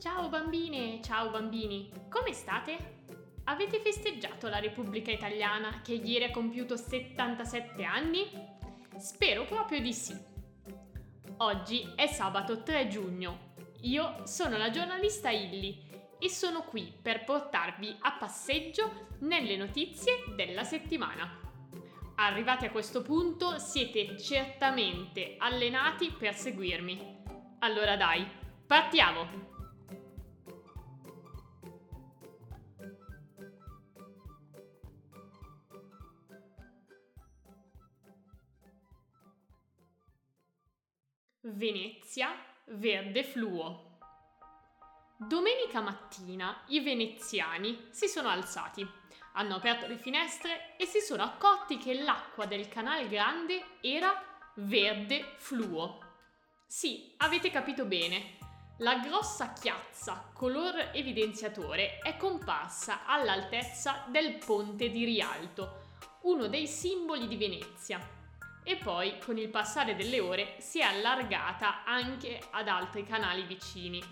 [0.00, 3.02] Ciao bambine, ciao bambini, come state?
[3.44, 8.24] Avete festeggiato la Repubblica Italiana che ieri ha compiuto 77 anni?
[8.96, 10.16] Spero proprio di sì.
[11.36, 13.52] Oggi è sabato 3 giugno.
[13.82, 20.64] Io sono la giornalista Illy e sono qui per portarvi a passeggio nelle notizie della
[20.64, 21.38] settimana.
[22.14, 27.18] Arrivati a questo punto siete certamente allenati per seguirmi.
[27.58, 28.26] Allora dai,
[28.66, 29.58] partiamo!
[41.52, 42.32] Venezia,
[42.66, 43.98] verde fluo.
[45.16, 48.86] Domenica mattina i veneziani si sono alzati,
[49.32, 54.22] hanno aperto le finestre e si sono accorti che l'acqua del canale grande era
[54.54, 55.98] verde fluo.
[56.66, 58.38] Sì, avete capito bene.
[58.78, 65.88] La grossa chiazza color evidenziatore è comparsa all'altezza del ponte di Rialto,
[66.22, 68.19] uno dei simboli di Venezia.
[68.62, 74.02] E poi, con il passare delle ore, si è allargata anche ad altri canali vicini,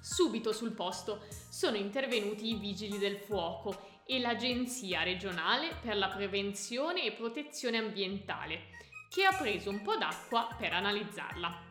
[0.00, 7.04] Subito sul posto sono intervenuti i vigili del fuoco e l'Agenzia regionale per la prevenzione
[7.04, 8.68] e protezione ambientale,
[9.10, 11.66] che ha preso un po' d'acqua per analizzarla.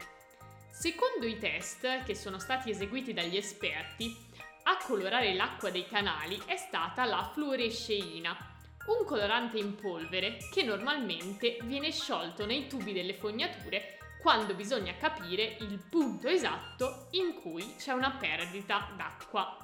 [0.69, 4.15] Secondo i test che sono stati eseguiti dagli esperti,
[4.63, 8.48] a colorare l'acqua dei canali è stata la fluoresceina,
[8.89, 15.57] un colorante in polvere che normalmente viene sciolto nei tubi delle fognature quando bisogna capire
[15.59, 19.57] il punto esatto in cui c'è una perdita d'acqua.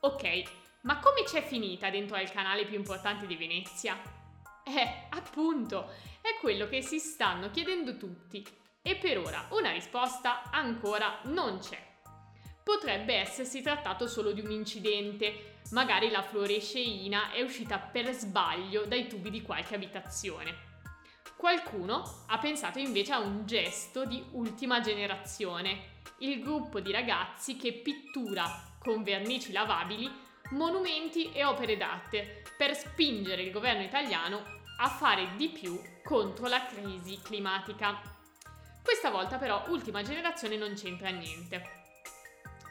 [0.00, 0.42] Ok,
[0.82, 4.00] ma come c'è finita dentro al canale più importante di Venezia?
[4.64, 5.90] Eh, appunto,
[6.20, 8.46] è quello che si stanno chiedendo tutti
[8.80, 11.93] e per ora una risposta ancora non c'è.
[12.64, 19.06] Potrebbe essersi trattato solo di un incidente, magari la fluoresceina è uscita per sbaglio dai
[19.06, 20.72] tubi di qualche abitazione.
[21.36, 27.74] Qualcuno ha pensato invece a un gesto di ultima generazione, il gruppo di ragazzi che
[27.74, 30.10] pittura con vernici lavabili
[30.52, 34.42] monumenti e opere d'arte per spingere il governo italiano
[34.78, 38.00] a fare di più contro la crisi climatica.
[38.82, 41.83] Questa volta però ultima generazione non c'entra niente.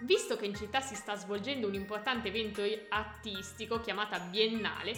[0.03, 4.93] Visto che in città si sta svolgendo un importante evento artistico chiamata Biennale,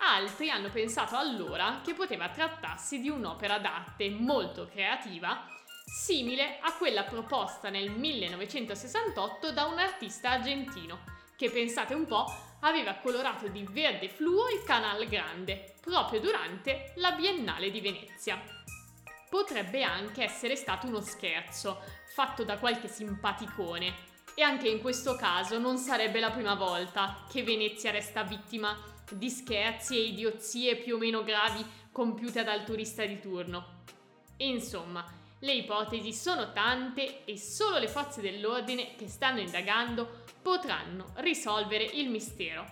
[0.00, 5.46] altri hanno pensato allora che poteva trattarsi di un'opera d'arte molto creativa,
[5.84, 11.00] simile a quella proposta nel 1968 da un artista argentino,
[11.36, 12.24] che pensate un po'
[12.60, 18.42] aveva colorato di verde fluo il Canal Grande, proprio durante la Biennale di Venezia.
[19.28, 21.82] Potrebbe anche essere stato uno scherzo,
[22.14, 27.42] fatto da qualche simpaticone, e anche in questo caso non sarebbe la prima volta che
[27.42, 28.76] Venezia resta vittima
[29.10, 33.84] di scherzi e idiozie più o meno gravi compiute dal turista di turno.
[34.36, 41.84] Insomma, le ipotesi sono tante e solo le forze dell'ordine che stanno indagando potranno risolvere
[41.84, 42.66] il mistero.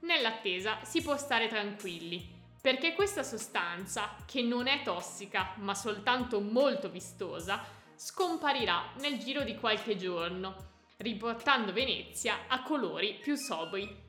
[0.00, 2.22] Nell'attesa si può stare tranquilli,
[2.60, 7.64] perché questa sostanza, che non è tossica ma soltanto molto vistosa,
[7.96, 14.06] scomparirà nel giro di qualche giorno, riportando Venezia a colori più sobri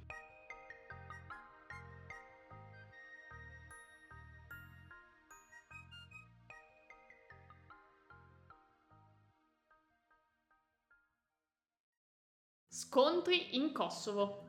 [12.68, 14.48] Scontri in Kosovo.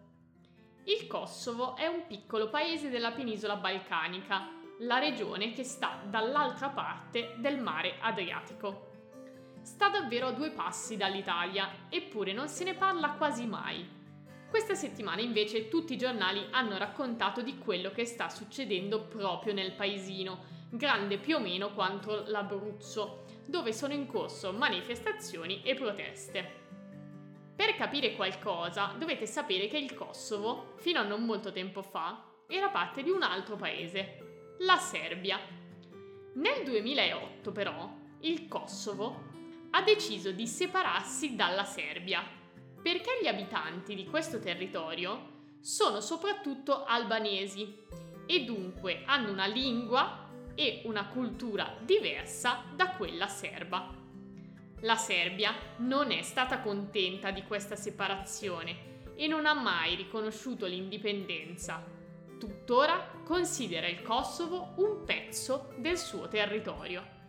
[0.84, 4.48] Il Kosovo è un piccolo paese della penisola balcanica,
[4.78, 8.89] la regione che sta dall'altra parte del mare Adriatico.
[9.62, 13.98] Sta davvero a due passi dall'Italia, eppure non se ne parla quasi mai.
[14.48, 19.72] Questa settimana invece tutti i giornali hanno raccontato di quello che sta succedendo proprio nel
[19.72, 26.58] paesino, grande più o meno quanto l'Abruzzo, dove sono in corso manifestazioni e proteste.
[27.54, 32.70] Per capire qualcosa dovete sapere che il Kosovo, fino a non molto tempo fa, era
[32.70, 35.38] parte di un altro paese, la Serbia.
[36.34, 37.88] Nel 2008 però
[38.20, 39.28] il Kosovo
[39.70, 42.22] ha deciso di separarsi dalla Serbia
[42.82, 47.76] perché gli abitanti di questo territorio sono soprattutto albanesi
[48.26, 53.94] e dunque hanno una lingua e una cultura diversa da quella serba.
[54.80, 61.84] La Serbia non è stata contenta di questa separazione e non ha mai riconosciuto l'indipendenza.
[62.38, 67.19] Tuttora considera il Kosovo un pezzo del suo territorio.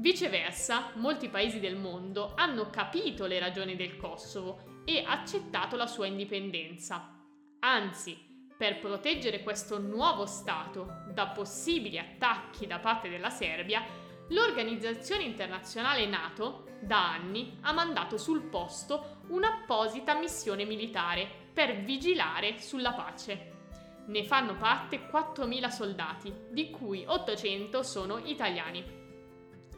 [0.00, 6.06] Viceversa, molti paesi del mondo hanno capito le ragioni del Kosovo e accettato la sua
[6.06, 7.18] indipendenza.
[7.58, 8.18] Anzi,
[8.56, 13.84] per proteggere questo nuovo Stato da possibili attacchi da parte della Serbia,
[14.30, 22.94] l'organizzazione internazionale NATO da anni ha mandato sul posto un'apposita missione militare per vigilare sulla
[22.94, 23.52] pace.
[24.06, 28.99] Ne fanno parte 4.000 soldati, di cui 800 sono italiani.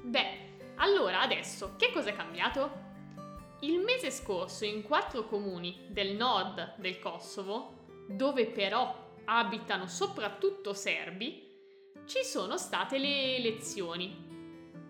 [0.03, 2.91] Beh, allora adesso che cosa è cambiato?
[3.61, 11.51] Il mese scorso in quattro comuni del nord del Kosovo dove però abitano soprattutto serbi,
[12.05, 14.13] ci sono state le elezioni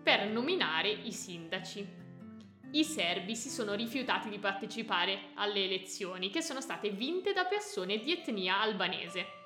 [0.01, 2.01] per nominare i sindaci.
[2.71, 7.99] I serbi si sono rifiutati di partecipare alle elezioni che sono state vinte da persone
[7.99, 9.42] di etnia albanese.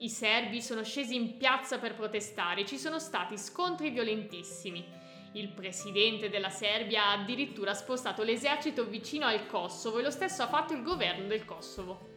[0.00, 4.84] I serbi sono scesi in piazza per protestare, ci sono stati scontri violentissimi.
[5.32, 10.48] Il presidente della Serbia ha addirittura spostato l'esercito vicino al Kosovo e lo stesso ha
[10.48, 12.10] fatto il governo del Kosovo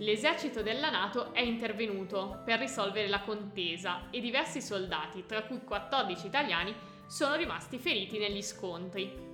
[0.00, 6.26] l'esercito della Nato è intervenuto per risolvere la contesa e diversi soldati, tra cui 14
[6.26, 6.74] italiani,
[7.06, 9.29] sono rimasti feriti negli scontri.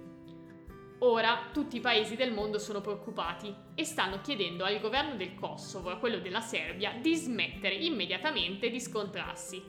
[1.00, 5.90] Ora tutti i paesi del mondo sono preoccupati e stanno chiedendo al governo del Kosovo
[5.90, 9.62] e a quello della Serbia di smettere immediatamente di scontrarsi.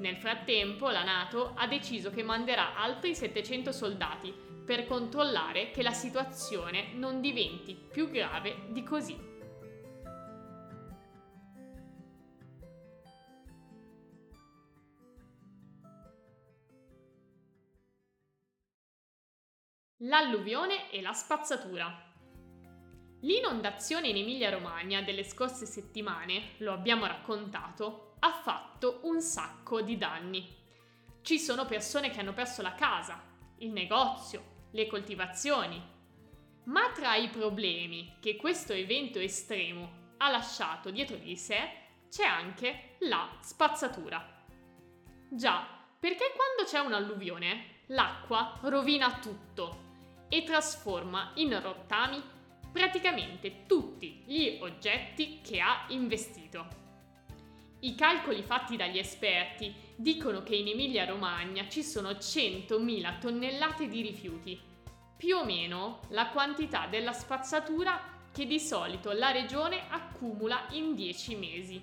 [0.00, 4.34] Nel frattempo la Nato ha deciso che manderà altri 700 soldati
[4.64, 9.16] per controllare che la situazione non diventi più grave di così.
[20.04, 22.10] L'alluvione e la spazzatura.
[23.20, 30.56] L'inondazione in Emilia-Romagna delle scorse settimane, lo abbiamo raccontato, ha fatto un sacco di danni.
[31.20, 33.22] Ci sono persone che hanno perso la casa,
[33.58, 35.78] il negozio, le coltivazioni.
[36.64, 41.58] Ma tra i problemi che questo evento estremo ha lasciato dietro di sé
[42.08, 44.46] c'è anche la spazzatura.
[45.28, 45.62] Già,
[46.00, 49.88] perché quando c'è un'alluvione l'acqua rovina tutto
[50.30, 52.22] e trasforma in rottami
[52.72, 56.78] praticamente tutti gli oggetti che ha investito.
[57.80, 64.60] I calcoli fatti dagli esperti dicono che in Emilia-Romagna ci sono 100.000 tonnellate di rifiuti,
[65.16, 71.34] più o meno la quantità della spazzatura che di solito la regione accumula in 10
[71.36, 71.82] mesi.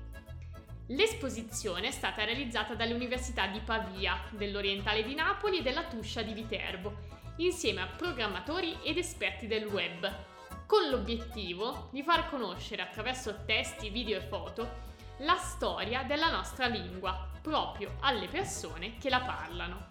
[0.88, 6.34] L'esposizione è stata realizzata dalle università di Pavia, dell'Orientale di Napoli e della Tuscia di
[6.34, 10.12] Viterbo insieme a programmatori ed esperti del web,
[10.66, 17.30] con l'obiettivo di far conoscere attraverso testi, video e foto la storia della nostra lingua,
[17.42, 19.88] proprio alle persone che la parlano.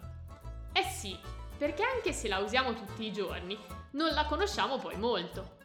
[0.73, 1.17] Eh sì,
[1.57, 3.57] perché anche se la usiamo tutti i giorni,
[3.91, 5.57] non la conosciamo poi molto.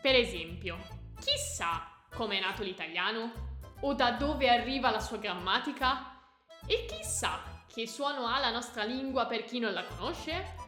[0.00, 0.76] Per esempio,
[1.18, 3.54] chissà come è nato l'italiano?
[3.80, 6.18] O da dove arriva la sua grammatica?
[6.66, 10.65] E chissà che suono ha la nostra lingua per chi non la conosce?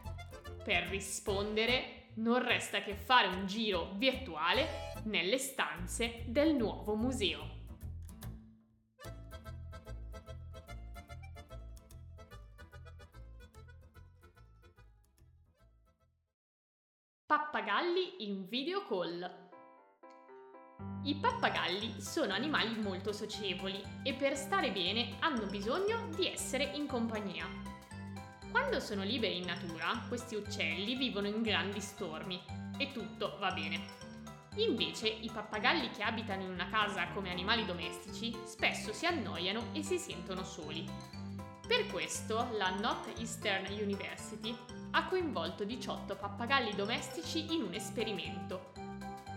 [0.63, 7.57] Per rispondere non resta che fare un giro virtuale nelle stanze del nuovo museo.
[17.25, 19.47] Pappagalli in video call.
[21.03, 26.87] I pappagalli sono animali molto socievoli e per stare bene hanno bisogno di essere in
[26.87, 27.78] compagnia.
[28.51, 32.41] Quando sono liberi in natura, questi uccelli vivono in grandi stormi
[32.77, 33.97] e tutto va bene.
[34.55, 39.83] Invece i pappagalli che abitano in una casa come animali domestici spesso si annoiano e
[39.83, 40.83] si sentono soli.
[41.67, 44.55] Per questo la Northeastern University
[44.91, 48.71] ha coinvolto 18 pappagalli domestici in un esperimento.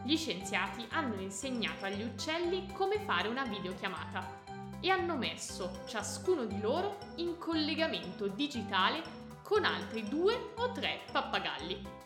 [0.05, 4.42] Gli scienziati hanno insegnato agli uccelli come fare una videochiamata
[4.83, 9.03] e hanno messo ciascuno di loro in collegamento digitale
[9.43, 12.01] con altri due o tre pappagalli.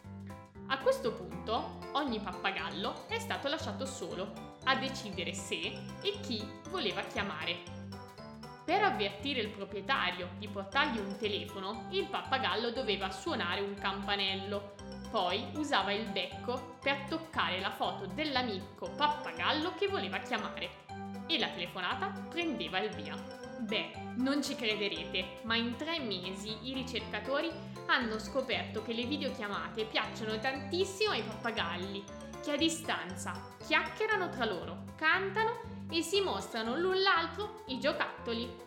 [0.69, 5.57] A questo punto ogni pappagallo è stato lasciato solo a decidere se
[6.03, 6.41] e chi
[6.71, 7.75] voleva chiamare
[8.67, 14.75] per avvertire il proprietario di portargli un telefono, il pappagallo doveva suonare un campanello.
[15.09, 20.86] Poi usava il becco per toccare la foto dell'amico pappagallo che voleva chiamare.
[21.27, 23.15] E la telefonata prendeva il via.
[23.59, 27.51] Beh, non ci crederete, ma in tre mesi i ricercatori
[27.87, 32.05] hanno scoperto che le videochiamate piacciono tantissimo ai pappagalli,
[32.43, 38.66] che a distanza chiacchierano tra loro, cantano e si mostrano l'un l'altro i giocattoli.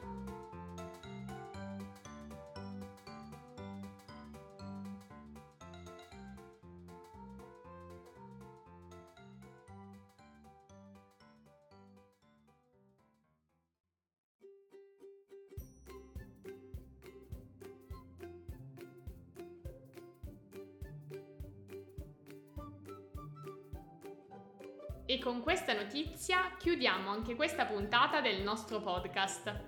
[25.10, 29.60] E con questa notizia chiudiamo anche questa puntata del nostro podcast.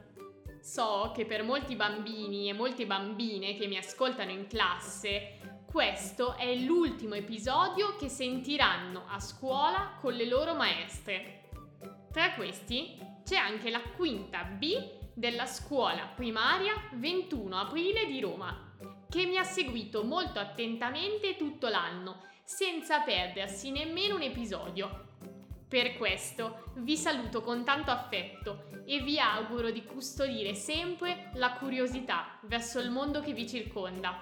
[0.61, 6.53] So che per molti bambini e molte bambine che mi ascoltano in classe, questo è
[6.57, 11.49] l'ultimo episodio che sentiranno a scuola con le loro maestre.
[12.11, 14.77] Tra questi c'è anche la quinta B
[15.15, 18.75] della scuola primaria 21 aprile di Roma,
[19.09, 25.09] che mi ha seguito molto attentamente tutto l'anno, senza perdersi nemmeno un episodio.
[25.71, 32.37] Per questo vi saluto con tanto affetto e vi auguro di custodire sempre la curiosità
[32.41, 34.19] verso il mondo che vi circonda.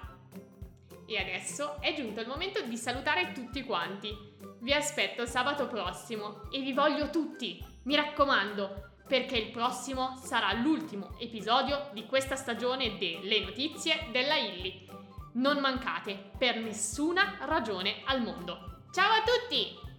[1.04, 4.16] E adesso è giunto il momento di salutare tutti quanti.
[4.60, 11.18] Vi aspetto sabato prossimo e vi voglio tutti, mi raccomando, perché il prossimo sarà l'ultimo
[11.18, 14.86] episodio di questa stagione delle notizie della Illy.
[15.32, 18.84] Non mancate per nessuna ragione al mondo.
[18.92, 19.89] Ciao a tutti!